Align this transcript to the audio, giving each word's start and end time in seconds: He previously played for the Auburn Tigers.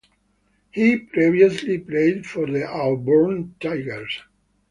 He 0.71 0.97
previously 0.97 1.77
played 1.77 2.25
for 2.25 2.47
the 2.47 2.65
Auburn 2.67 3.53
Tigers. 3.59 4.23